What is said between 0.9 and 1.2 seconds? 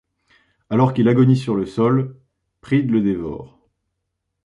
qu'il